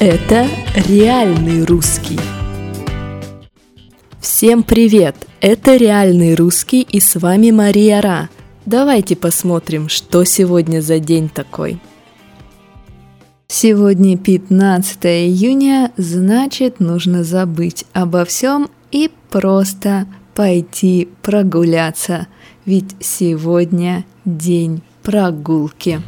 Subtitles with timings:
[0.00, 0.46] Это
[0.88, 2.20] реальный русский.
[4.20, 5.16] Всем привет!
[5.40, 8.28] Это реальный русский и с вами Мария Ра.
[8.64, 11.80] Давайте посмотрим, что сегодня за день такой.
[13.48, 20.06] Сегодня 15 июня, значит нужно забыть обо всем и просто
[20.36, 22.28] пойти прогуляться,
[22.64, 26.00] ведь сегодня день прогулки.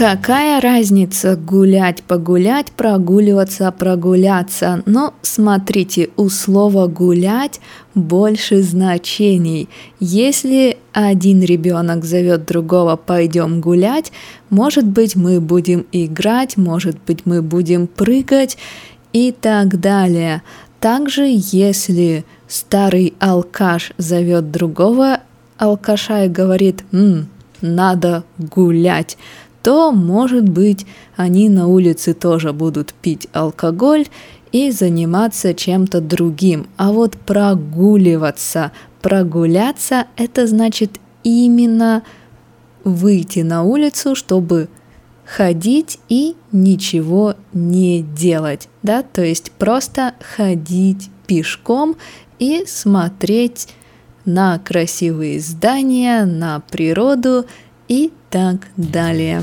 [0.00, 4.82] Какая разница гулять, погулять, прогуливаться, прогуляться?
[4.86, 7.60] Но смотрите, у слова гулять
[7.94, 9.68] больше значений.
[9.98, 14.10] Если один ребенок зовет другого пойдем гулять,
[14.48, 18.56] может быть мы будем играть, может быть мы будем прыгать
[19.12, 20.42] и так далее.
[20.80, 25.20] Также если старый алкаш зовет другого
[25.58, 27.28] алкаша и говорит «М,
[27.60, 29.18] надо гулять»,
[29.62, 34.06] то, может быть, они на улице тоже будут пить алкоголь
[34.52, 36.66] и заниматься чем-то другим.
[36.76, 42.02] А вот прогуливаться, прогуляться, это значит именно
[42.84, 44.68] выйти на улицу, чтобы
[45.24, 51.96] ходить и ничего не делать, да, то есть просто ходить пешком
[52.40, 53.68] и смотреть
[54.24, 57.46] на красивые здания, на природу
[57.90, 59.42] и так далее.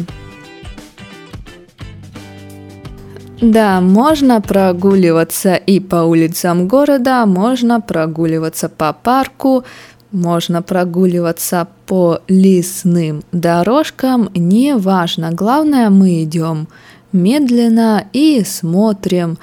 [3.40, 9.64] Да, можно прогуливаться и по улицам города, можно прогуливаться по парку,
[10.12, 15.32] можно прогуливаться по лесным дорожкам, неважно.
[15.32, 16.68] Главное, мы идем
[17.12, 19.38] медленно и смотрим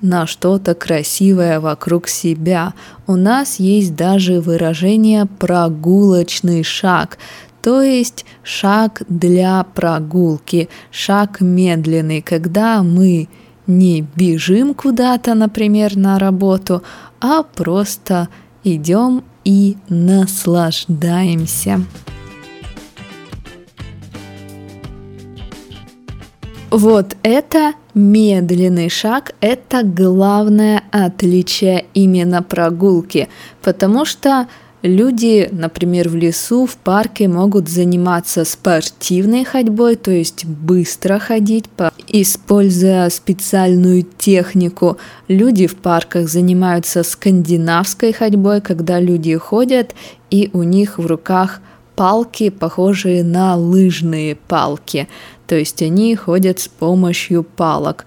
[0.00, 2.74] на что-то красивое вокруг себя.
[3.06, 7.18] У нас есть даже выражение прогулочный шаг.
[7.66, 13.28] То есть шаг для прогулки, шаг медленный, когда мы
[13.66, 16.84] не бежим куда-то, например, на работу,
[17.20, 18.28] а просто
[18.62, 21.80] идем и наслаждаемся.
[26.70, 33.28] Вот это медленный шаг, это главное отличие именно прогулки,
[33.60, 34.46] потому что
[34.86, 41.64] Люди, например, в лесу, в парке могут заниматься спортивной ходьбой, то есть быстро ходить,
[42.06, 44.96] используя специальную технику.
[45.26, 49.92] Люди в парках занимаются скандинавской ходьбой, когда люди ходят
[50.30, 51.60] и у них в руках
[51.96, 55.08] палки, похожие на лыжные палки.
[55.48, 58.06] То есть они ходят с помощью палок.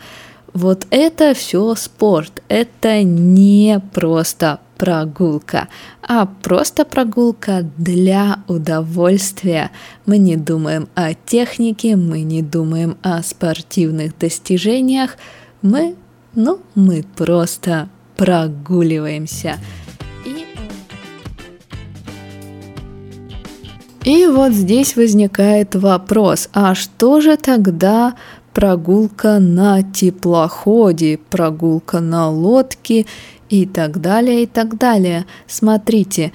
[0.53, 5.67] Вот это все спорт, это не просто прогулка,
[6.01, 9.71] а просто прогулка для удовольствия.
[10.05, 15.17] Мы не думаем о технике, мы не думаем о спортивных достижениях,
[15.61, 15.95] мы,
[16.33, 19.57] ну, мы просто прогуливаемся.
[20.25, 20.45] И...
[24.05, 28.15] И вот здесь возникает вопрос, а что же тогда
[28.53, 33.05] прогулка на теплоходе, прогулка на лодке
[33.49, 35.25] и так далее, и так далее.
[35.47, 36.31] Смотрите,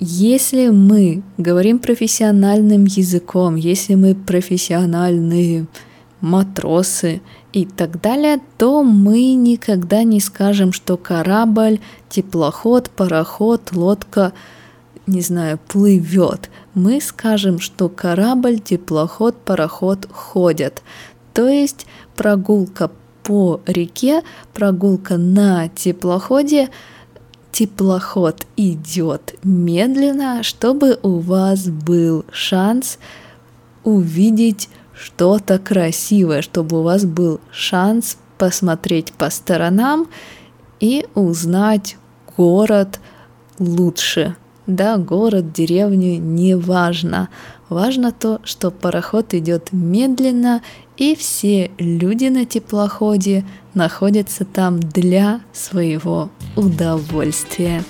[0.00, 5.66] если мы говорим профессиональным языком, если мы профессиональные
[6.20, 7.20] матросы
[7.52, 14.32] и так далее, то мы никогда не скажем, что корабль, теплоход, пароход, лодка,
[15.06, 16.50] не знаю, плывет.
[16.74, 20.82] Мы скажем, что корабль, теплоход, пароход ходят.
[21.32, 21.86] То есть
[22.16, 22.90] прогулка
[23.28, 24.22] по реке,
[24.54, 26.70] прогулка на теплоходе,
[27.52, 32.98] теплоход идет медленно, чтобы у вас был шанс
[33.84, 40.08] увидеть что-то красивое, чтобы у вас был шанс посмотреть по сторонам
[40.80, 41.98] и узнать
[42.34, 42.98] город
[43.58, 44.36] лучше.
[44.66, 47.28] Да, город, деревню, не важно.
[47.68, 50.62] Важно то, что пароход идет медленно
[50.96, 53.44] и все люди на теплоходе
[53.74, 57.84] находятся там для своего удовольствия.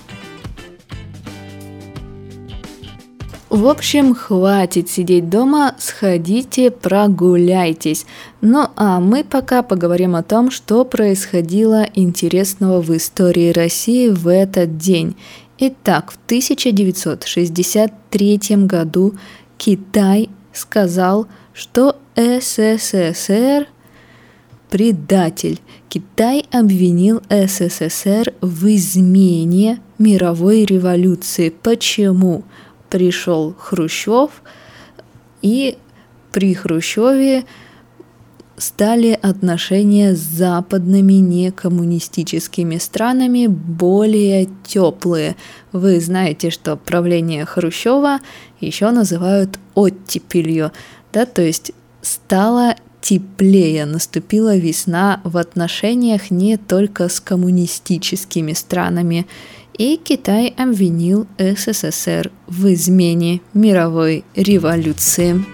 [3.51, 8.05] В общем, хватит сидеть дома, сходите, прогуляйтесь.
[8.43, 14.77] Ну а мы пока поговорим о том, что происходило интересного в истории России в этот
[14.77, 15.17] день.
[15.61, 19.15] Итак, в 1963 году
[19.59, 23.67] Китай сказал, что СССР
[24.71, 25.61] предатель.
[25.89, 31.51] Китай обвинил СССР в измене мировой революции.
[31.51, 32.45] Почему?
[32.89, 34.43] Пришел Хрущев
[35.43, 35.77] и
[36.33, 37.45] при Хрущеве
[38.59, 45.37] стали отношения с западными некоммунистическими странами более теплые.
[45.73, 48.21] Вы знаете, что правление Хрущева
[48.61, 50.73] еще называют оттепелью,
[51.13, 51.73] да, то есть
[52.03, 59.27] стало теплее, наступила весна в отношениях не только с коммунистическими странами,
[59.79, 65.45] и Китай обвинил СССР в измене мировой революции.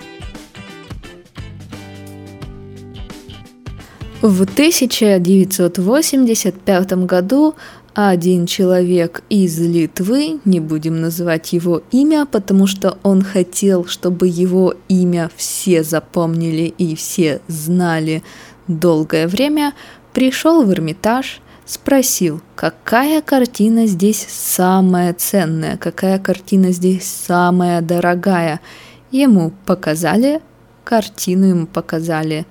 [4.25, 7.55] В 1985 году
[7.93, 14.73] один человек из Литвы, не будем называть его имя, потому что он хотел, чтобы его
[14.89, 18.23] имя все запомнили и все знали
[18.67, 19.75] долгое время,
[20.15, 28.63] пришел в Эрмитаж, спросил, какая картина здесь самая ценная, какая картина здесь самая дорогая.
[29.11, 30.41] Ему показали
[30.83, 32.47] картину, ему показали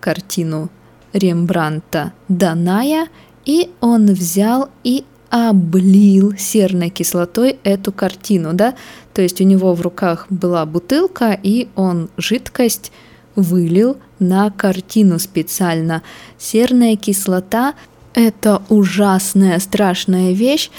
[0.00, 0.68] картину
[1.14, 3.08] Рембранта Даная,
[3.46, 8.74] и он взял и облил серной кислотой эту картину, да,
[9.14, 12.92] то есть у него в руках была бутылка, и он жидкость
[13.34, 16.02] вылил на картину специально.
[16.38, 17.74] Серная кислота–
[18.14, 20.70] это ужасная, страшная вещь,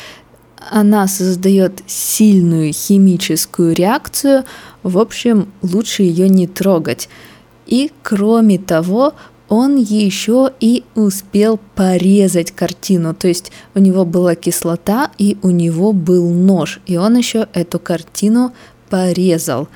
[0.72, 4.46] она создает сильную химическую реакцию,
[4.84, 7.10] в общем, лучше ее не трогать.
[7.68, 9.14] И кроме того,
[9.50, 13.14] он еще и успел порезать картину.
[13.14, 17.80] То есть у него была кислота и у него был нож, и он еще эту
[17.80, 18.54] картину
[18.90, 19.68] порезал.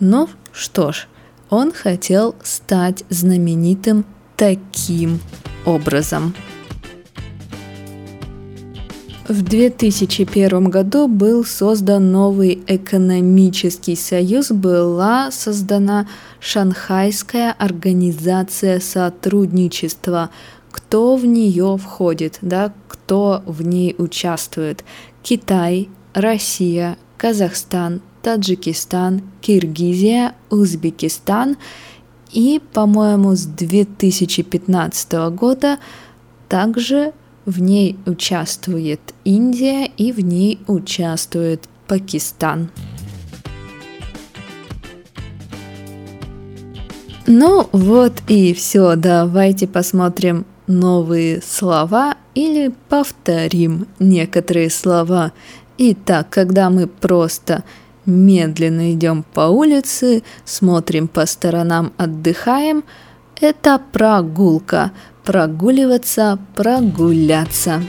[0.00, 1.06] Ну что ж,
[1.50, 4.04] он хотел стать знаменитым
[4.36, 5.20] таким
[5.64, 6.34] образом.
[9.26, 16.06] В 2001 году был создан новый экономический союз, была создана
[16.44, 20.28] Шанхайская организация сотрудничества.
[20.70, 24.84] Кто в нее входит, да, кто в ней участвует?
[25.22, 31.56] Китай, Россия, Казахстан, Таджикистан, Киргизия, Узбекистан
[32.30, 35.78] и, по-моему, с 2015 года
[36.50, 37.14] также
[37.46, 42.68] в ней участвует Индия и в ней участвует Пакистан.
[47.26, 55.32] Ну вот и все, давайте посмотрим новые слова или повторим некоторые слова.
[55.78, 57.64] Итак, когда мы просто
[58.04, 62.84] медленно идем по улице, смотрим по сторонам, отдыхаем,
[63.40, 64.92] это прогулка
[65.24, 67.82] прогуливаться, прогуляться.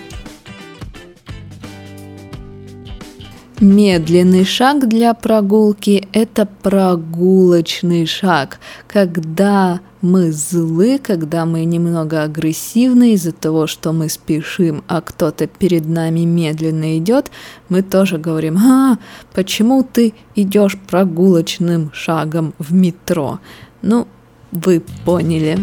[3.65, 13.31] Медленный шаг для прогулки– это прогулочный шаг, когда мы злы, когда мы немного агрессивны из-за
[13.31, 17.31] того, что мы спешим, а кто-то перед нами медленно идет,
[17.67, 18.99] мы тоже говорим, а,
[19.33, 23.39] почему ты идешь прогулочным шагом в метро?
[23.81, 24.07] Ну,
[24.51, 25.57] вы поняли.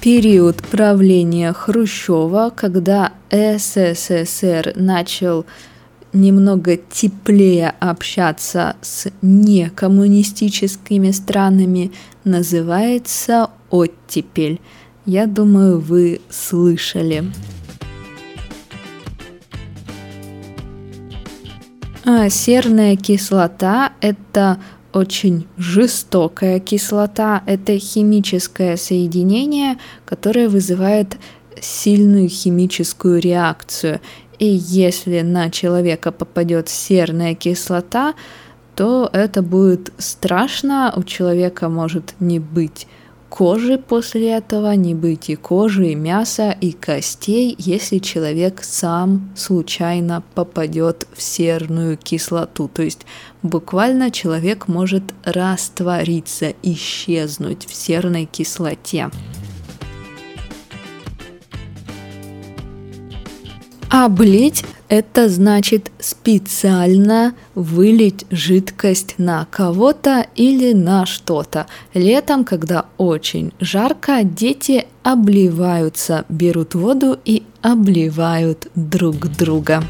[0.00, 5.44] Период правления Хрущева, когда СССР начал
[6.12, 11.92] немного теплее общаться с некоммунистическими странами,
[12.24, 14.60] называется оттепель.
[15.04, 17.24] Я думаю, вы слышали.
[22.04, 24.58] А серная кислота– это
[24.92, 27.42] очень жестокая кислота.
[27.46, 31.16] Это химическое соединение, которое вызывает
[31.60, 34.00] сильную химическую реакцию.
[34.38, 38.14] И если на человека попадет серная кислота,
[38.74, 42.86] то это будет страшно, у человека может не быть
[43.30, 50.22] кожи после этого, не быть и кожи, и мяса, и костей, если человек сам случайно
[50.34, 52.68] попадет в серную кислоту.
[52.68, 53.06] То есть
[53.42, 59.08] буквально человек может раствориться, исчезнуть в серной кислоте.
[63.90, 71.66] Облить– это значит специально вылить жидкость на кого-то или на что-то.
[71.92, 79.82] Летом, когда очень жарко, дети обливаются, берут воду и обливают друг друга.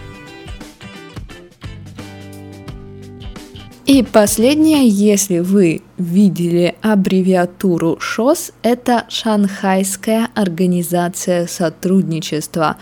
[3.85, 12.77] И последнее, если вы видели аббревиатуру ШОС, это Шанхайская организация сотрудничества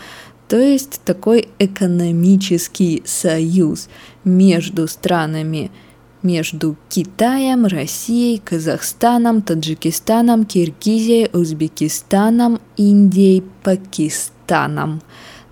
[0.49, 3.87] то есть такой экономический союз
[4.23, 5.71] между странами
[6.21, 15.01] между Китаем, Россией, Казахстаном, Таджикистаном, Киргизией, Узбекистаном, Индией, Пакистаном.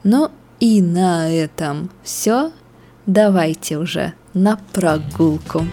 [0.03, 2.51] Ну и на этом все.
[3.05, 5.63] Давайте уже на прогулку.